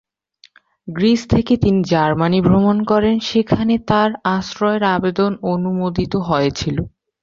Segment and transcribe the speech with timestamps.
[0.87, 6.77] Greece থেকে তিনি Germany ভ্রমণ করেন যেখানে তার আশ্রয়ের আবেদন অনুমোদিত হয়েছিল।